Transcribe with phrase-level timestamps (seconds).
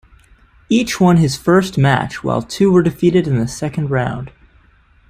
[0.67, 4.31] Each won his first match, while two were defeated in the second round.